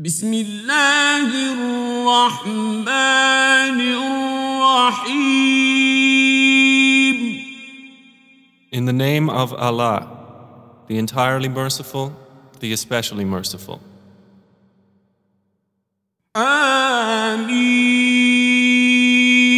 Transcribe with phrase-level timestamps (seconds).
[0.00, 2.88] بسم الله الرحمن
[3.80, 5.40] الرحيم
[8.72, 10.06] In the name of Allah,
[10.88, 12.16] the entirely merciful,
[12.60, 13.80] the especially merciful.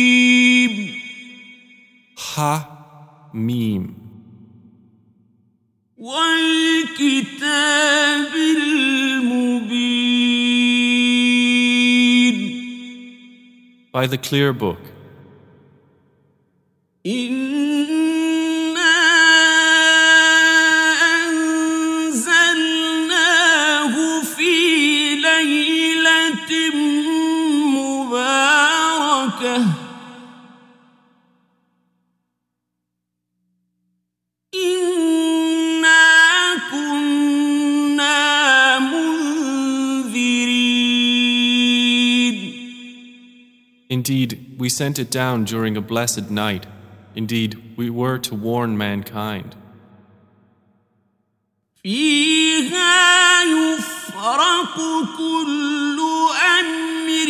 [0.02, 0.92] آمين
[2.16, 3.94] Ha Mim.
[5.98, 7.52] والكتاب
[13.92, 14.78] By the clear book,
[44.71, 46.65] sent it down during a blessed night.
[47.15, 49.55] Indeed, we were to warn mankind.
[51.83, 54.75] فيها يفرق
[55.17, 55.99] كل
[56.59, 57.29] أمر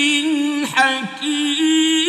[0.65, 2.07] حكيم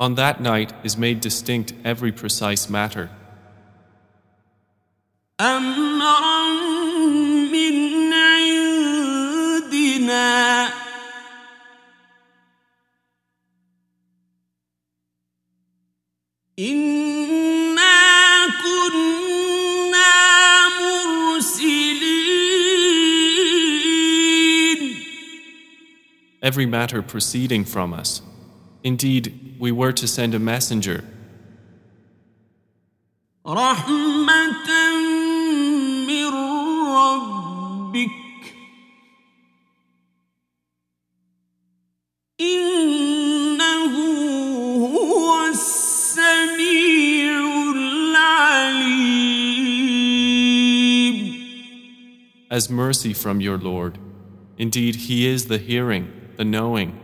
[0.00, 3.10] On that night is made distinct every precise matter.
[5.40, 6.48] أمرا
[7.52, 8.12] من
[9.72, 10.24] عندنا
[26.49, 28.23] every matter proceeding from us.
[28.83, 31.03] Indeed, we were to send a messenger.
[52.49, 53.99] As mercy from your Lord.
[54.57, 56.97] Indeed, He is the hearing the knowing.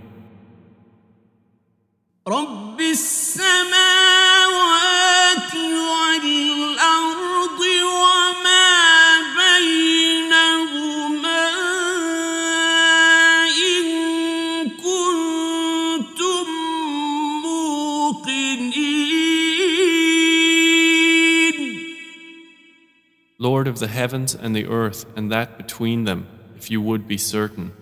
[23.38, 26.25] Lord of the heavens and the earth and that between them,
[26.56, 27.73] if you would be certain.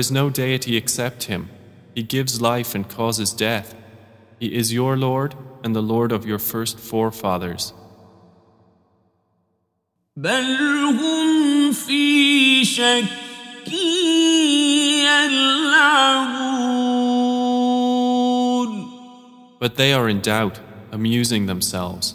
[0.00, 1.50] is no deity except Him.
[1.94, 3.74] He gives life and causes death.
[4.40, 7.74] He is your Lord and the Lord of your first forefathers.
[19.60, 20.60] But they are in doubt,
[20.90, 22.14] amusing themselves.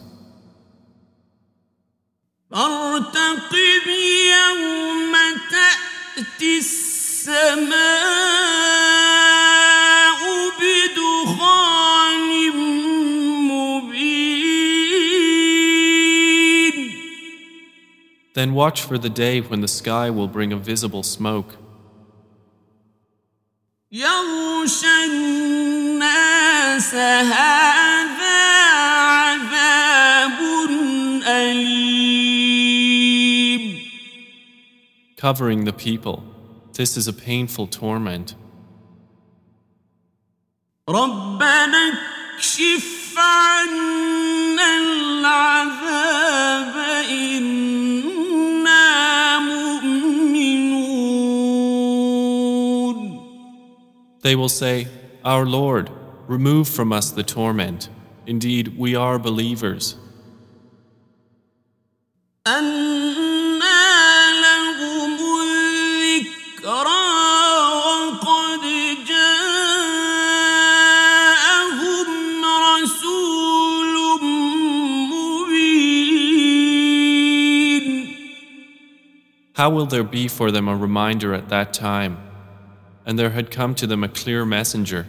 [18.35, 21.55] Then watch for the day when the sky will bring a visible smoke.
[35.15, 36.34] Covering the people.
[36.75, 38.35] This is a painful torment.
[54.21, 54.87] They will say,
[55.23, 55.89] Our Lord,
[56.27, 57.87] remove from us the torment.
[58.27, 59.95] Indeed, we are believers.
[79.55, 82.17] How will there be for them a reminder at that time?
[83.05, 85.07] And there had come to them a clear messenger.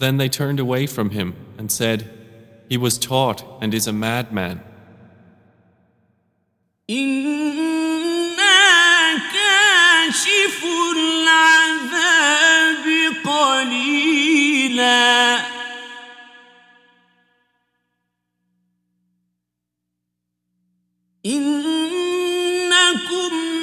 [0.00, 2.10] Then they turned away from him and said,
[2.70, 4.62] He was taught and is a madman.
[10.13, 10.61] كاشف
[10.95, 12.85] العذاب
[13.25, 15.09] قليلا
[21.25, 22.53] إنكم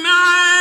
[0.05, 0.57] عائدون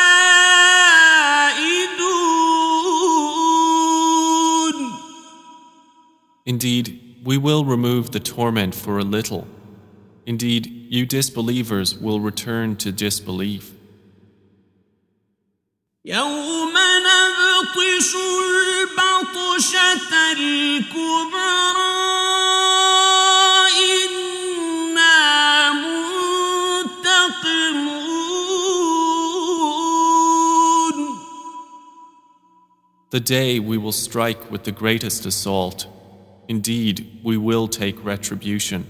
[6.46, 6.86] Indeed,
[7.24, 9.48] we will remove the torment for a little.
[10.26, 13.72] Indeed, you disbelievers will return to disbelief.
[33.11, 35.85] The day we will strike with the greatest assault.
[36.47, 38.85] Indeed, we will take retribution.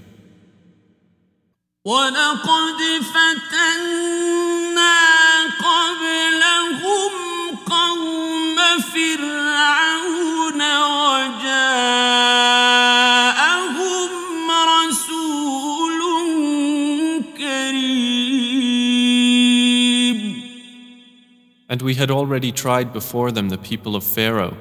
[21.72, 24.58] And we had already tried before them the people of Pharaoh,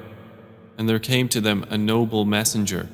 [0.77, 2.87] and there came to them a noble messenger.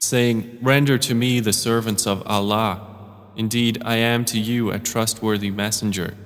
[0.00, 2.97] saying, Render to me the servants of Allah,
[3.38, 6.16] Indeed, I am to you a trustworthy messenger.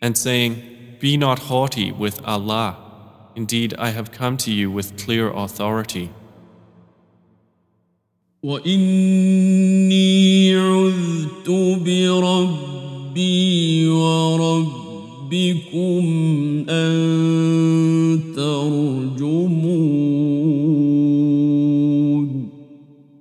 [0.00, 0.62] And saying,
[0.98, 2.85] Be not haughty with Allah.
[3.35, 6.09] Indeed, I have come to you with clear authority.
[8.43, 11.49] وإني عذت
[11.85, 16.05] بربي وربكم
[16.69, 19.71] أن ترجمون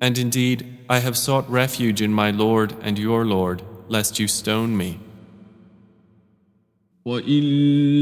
[0.02, 4.74] And indeed, I have sought refuge in my Lord and your Lord, lest you stone
[4.76, 4.98] me.
[7.04, 7.42] وإن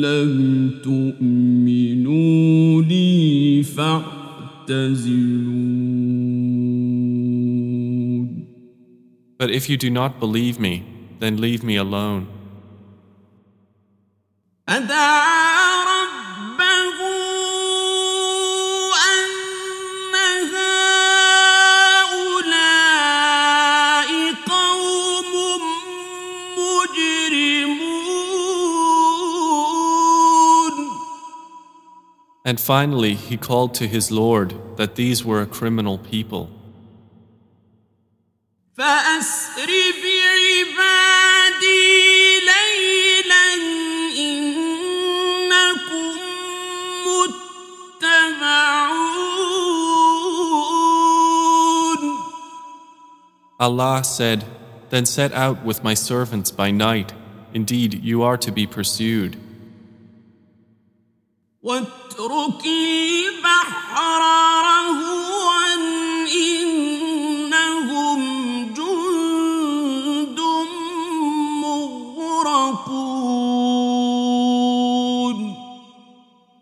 [0.01, 5.29] لم تؤمنوا لي فاعتزلون
[9.39, 10.85] But if you do not believe me,
[11.21, 12.27] then leave me alone.
[32.54, 36.52] And finally, he called to his Lord that these were a criminal people.
[53.60, 54.46] Allah said,
[54.92, 57.14] Then set out with my servants by night.
[57.52, 59.38] Indeed, you are to be pursued.
[61.62, 62.03] What?
[62.23, 64.21] واترك البحر
[64.65, 65.75] رهوا
[66.53, 68.21] إنهم
[68.75, 70.41] جند
[71.63, 72.79] مغرقون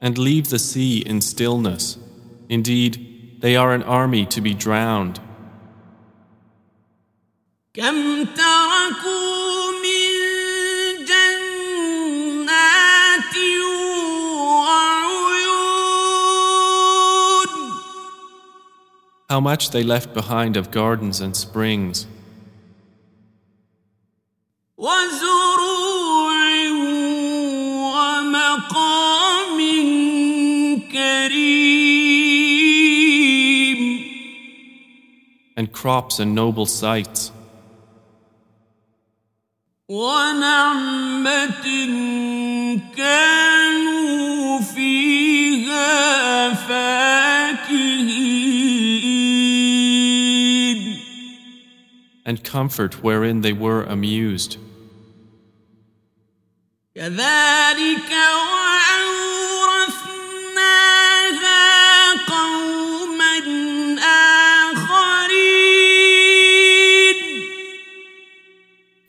[0.00, 1.98] And leave the sea in stillness.
[2.48, 5.20] Indeed, they are an army to be drowned.
[7.74, 9.39] كم تركوا
[19.31, 22.05] how much they left behind of gardens and springs.
[35.55, 37.31] And crops and noble sites.
[42.97, 46.53] كانوا فيها
[52.31, 54.57] and comfort wherein they were amused.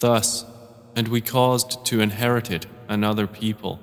[0.01, 0.45] Thus,
[0.97, 3.79] and we caused to inherit it another people.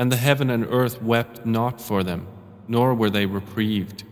[0.00, 2.26] and the heaven and earth wept not for them,
[2.66, 4.02] nor were they reprieved.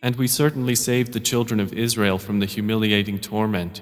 [0.00, 3.80] And we certainly saved the children of Israel from the humiliating torment.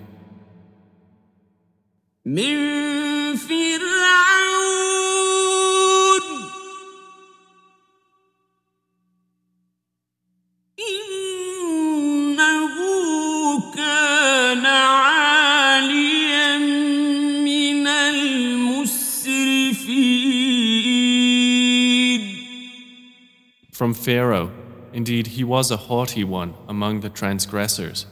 [24.03, 24.51] Pharaoh.
[24.91, 28.05] Indeed, he was a haughty one among the transgressors.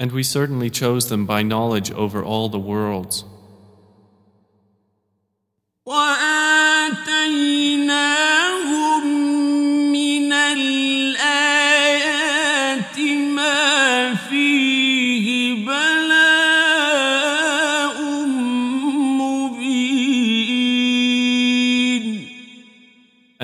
[0.00, 3.24] And we certainly chose them by knowledge over all the worlds.
[5.86, 6.70] وآتيناهم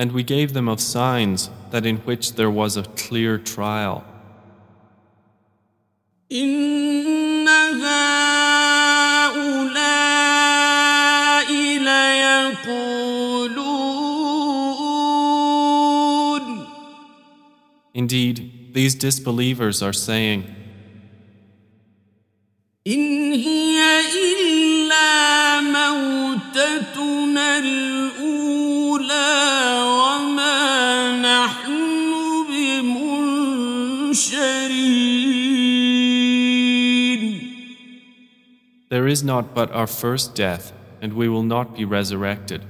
[0.01, 4.03] And we gave them of signs that in which there was a clear trial.
[6.31, 8.27] إن هؤلاء
[11.79, 13.17] ليقولون
[17.93, 20.43] Indeed, these disbelievers are saying,
[22.87, 23.79] إن هي
[24.13, 27.57] إلا موتتنا
[39.12, 42.62] is not but our first death, and we will not be resurrected.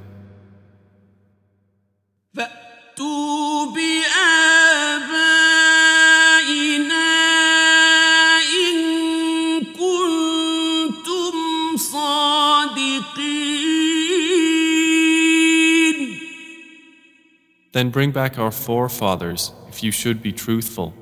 [17.72, 20.92] Then bring back our forefathers if you should be truthful.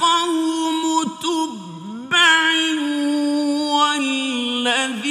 [0.00, 0.82] قوم
[1.22, 2.40] تبع
[3.76, 5.06] والذين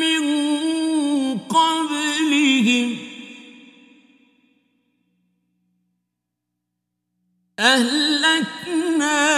[0.00, 0.22] من
[1.38, 2.88] قبلهم
[8.74, 9.36] أهلكناهم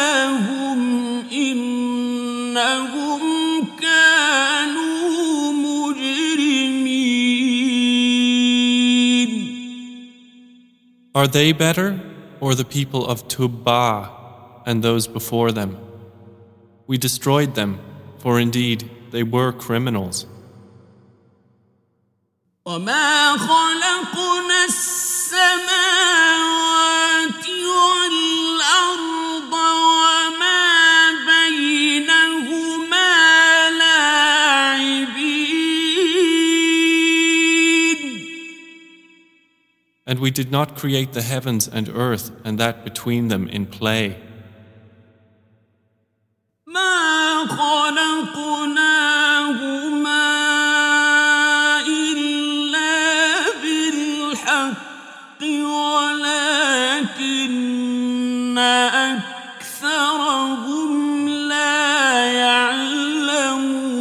[1.32, 3.20] إنهم
[3.80, 6.76] كانوا مجرمين.
[11.14, 11.98] Are they better,
[12.40, 14.15] or the people of Tubba
[14.65, 15.77] and those before them?
[16.87, 17.79] We destroyed them,
[18.19, 20.25] for indeed they were criminals.
[22.65, 25.71] وما خلقنا السماوات
[27.49, 33.09] والأرض وما بينهما
[33.69, 35.11] لاعبين
[40.05, 44.17] And we did not create the heavens and earth and that between them in play.
[58.57, 59.41] أكثرهم
[59.81, 63.91] أكثرهم لا يعلمون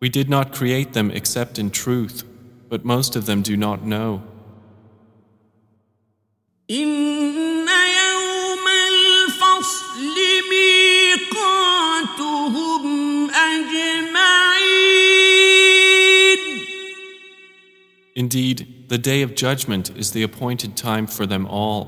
[0.00, 2.22] We did not create them except in truth,
[2.68, 4.22] but most of them do not know.
[6.70, 10.16] إن يوم الفصل
[11.30, 12.10] ميقاتهم
[13.30, 14.78] أجمعين
[18.14, 21.83] Indeed, the day of judgment is the appointed time for them all.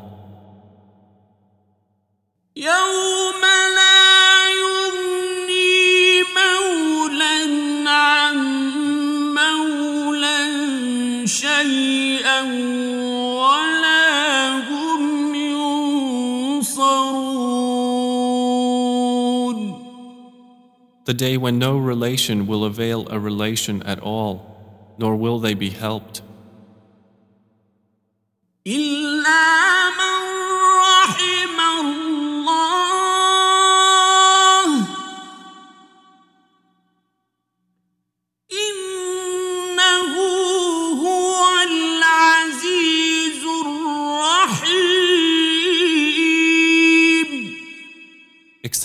[21.05, 25.69] The day when no relation will avail a relation at all, nor will they be
[25.69, 26.23] helped.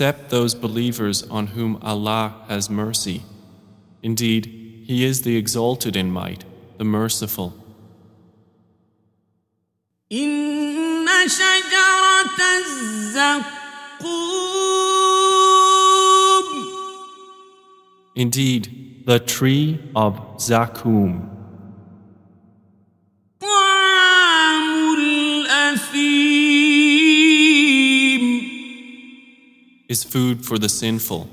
[0.00, 3.22] except those believers on whom Allah has mercy.
[4.02, 4.46] Indeed,
[4.86, 6.42] He is the exalted in might,
[6.78, 7.52] the merciful.
[18.16, 21.39] Indeed, the tree of Zaqqum.
[29.90, 31.28] is food for the sinful.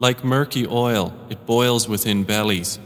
[0.00, 2.78] Like murky oil, it boils within bellies.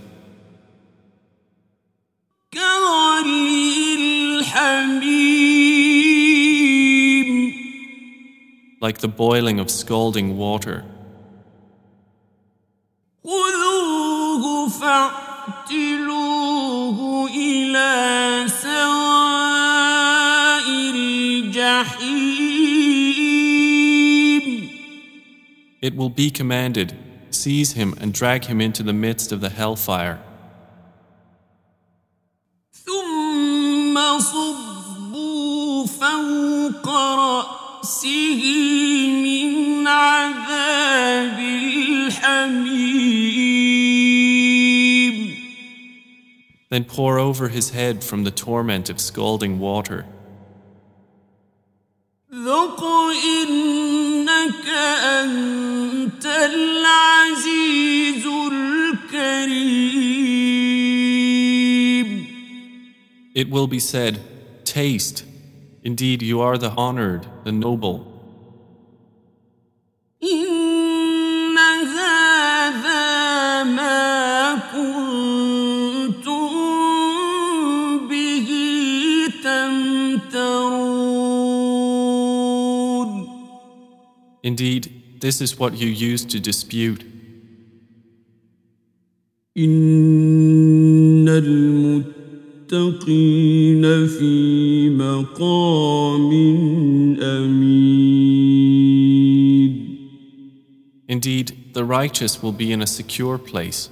[8.80, 10.84] Like the boiling of scalding water.
[14.87, 16.19] فاعتلوه
[17.29, 19.43] إلى سواء
[20.69, 22.43] الجحيم
[25.81, 26.93] It will be commanded,
[27.29, 30.19] seize him and drag him into the midst of the hellfire.
[32.85, 38.43] ثم صبوا فوق رأسه
[46.70, 50.04] Then pour over his head from the torment of scalding water.
[63.34, 64.20] It will be said,
[64.64, 65.24] Taste.
[65.82, 68.17] Indeed, you are the honored, the noble.
[84.47, 87.05] Indeed, this is what you used to dispute.
[89.57, 92.47] إن المتقين
[94.07, 96.31] في مقام
[97.21, 98.63] أمين
[101.07, 103.89] Indeed, the righteous will be in a secure place,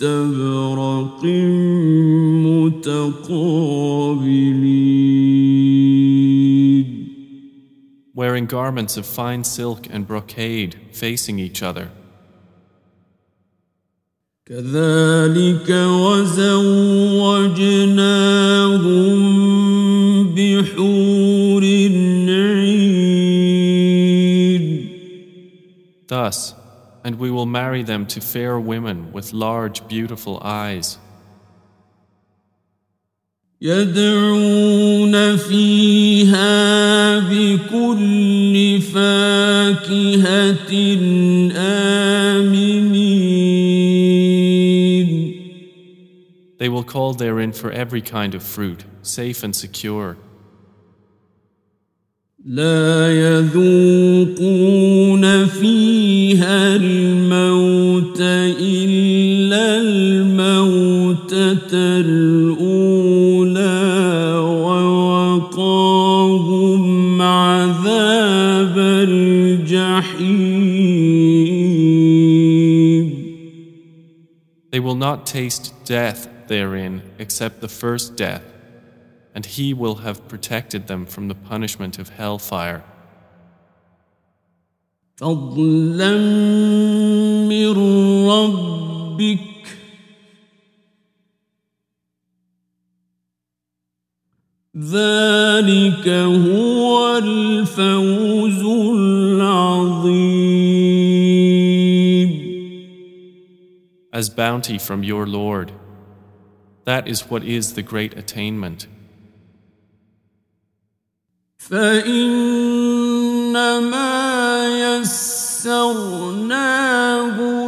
[0.00, 1.24] واستبرق
[2.44, 3.70] متقابلين
[8.14, 11.90] wearing garments of fine silk and brocade facing each other.
[14.45, 16.75] كذلك وزوجناهم
[20.35, 21.63] بحور
[22.29, 23.05] عين
[26.07, 26.53] Thus,
[27.03, 30.99] and we will marry them to fair women with large, beautiful eyes.
[33.61, 40.71] يدعون فيها بكل فاكهة
[46.64, 50.16] They will call therein for every kind of fruit, safe and secure.
[52.44, 54.66] لا يذوقون
[55.46, 58.20] فيها الموت
[58.60, 61.74] إلا الموتة
[74.70, 78.44] They will not taste death therein except the first death,
[79.34, 82.84] and He will have protected them from the punishment of hellfire.
[85.16, 86.16] فضلا
[87.48, 87.76] من
[88.28, 89.40] ربك
[94.76, 98.62] ذلك هو الفوز
[104.14, 105.72] As bounty from your Lord,
[106.84, 108.88] that is what is the great attainment.
[111.60, 112.60] فإنما
[115.00, 116.10] يسرناه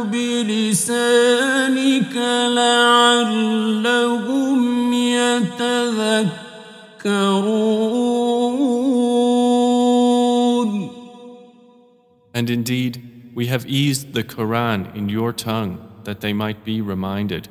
[0.03, 1.35] بلسانك
[2.55, 3.73] لعلهم
[4.93, 6.43] يتذكرون
[12.35, 17.46] And indeed, we have eased the Quran in your tongue that they might be reminded.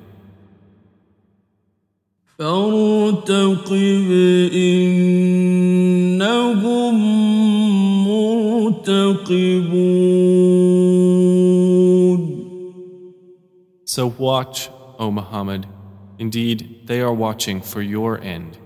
[13.86, 15.68] So watch, O Muhammad.
[16.18, 18.58] Indeed, they are watching for your end.